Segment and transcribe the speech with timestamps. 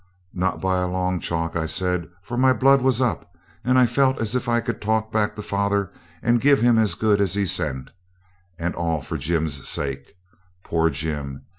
[0.33, 4.19] 'Not by a long chalk,' I said, for my blood was up, and I felt
[4.19, 5.91] as if I could talk back to father
[6.23, 7.91] and give him as good as he sent,
[8.57, 10.15] and all for Jim's sake.
[10.63, 11.45] Poor Jim!